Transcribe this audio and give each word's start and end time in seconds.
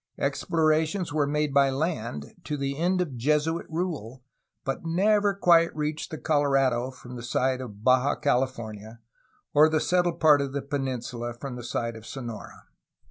Explorations 0.17 1.13
were 1.13 1.27
made 1.27 1.53
by 1.53 1.69
land, 1.69 2.33
to 2.43 2.57
the 2.57 2.75
end 2.75 3.01
of 3.01 3.17
Jesuit 3.17 3.67
rule, 3.69 4.23
but 4.65 4.83
never 4.83 5.35
quite 5.35 5.75
reached 5.75 6.09
the 6.09 6.17
Colorado 6.17 6.89
from 6.89 7.15
the 7.17 7.21
side 7.21 7.61
of 7.61 7.83
Baja 7.83 8.15
California 8.15 8.99
or 9.53 9.69
the 9.69 9.79
settled 9.79 10.19
part 10.19 10.41
of 10.41 10.53
the 10.53 10.63
peninsula 10.63 11.35
from 11.35 11.55
the 11.55 11.63
side 11.63 11.95
of 11.95 12.07
Sonora. 12.07 12.63